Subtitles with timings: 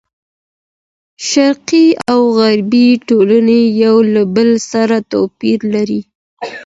[1.29, 6.01] شرقي او غربي ټولنې یو له بل سره توپیر لري.